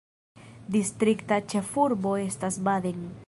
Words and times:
Distrikta 0.75 1.39
ĉefurbo 1.53 2.17
estas 2.25 2.61
Baden. 2.71 3.05